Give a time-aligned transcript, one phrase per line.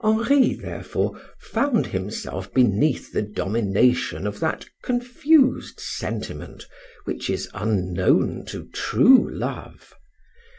[0.03, 6.65] Henri, therefore, found himself beneath the domination of that confused sentiment
[7.05, 9.93] which is unknown to true love.